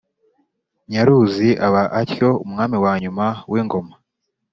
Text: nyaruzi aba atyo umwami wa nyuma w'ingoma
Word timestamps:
nyaruzi 0.89 1.49
aba 1.67 1.83
atyo 2.01 2.29
umwami 2.45 2.77
wa 2.83 2.93
nyuma 3.01 3.25
w'ingoma 3.51 3.93